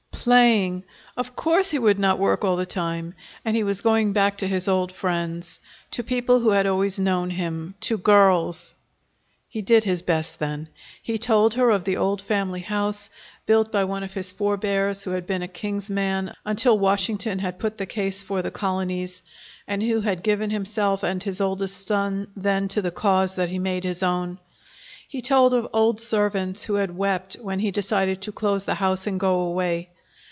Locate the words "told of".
25.19-25.67